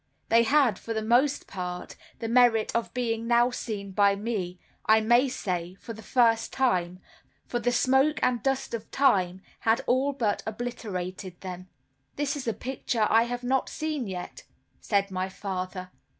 [0.29, 4.99] They had, for the most part, the merit of being now seen by me, I
[4.99, 6.99] may say, for the first time;
[7.45, 11.69] for the smoke and dust of time had all but obliterated them.
[12.15, 14.41] "There is a picture that I have not seen yet,"
[14.79, 15.91] said my father.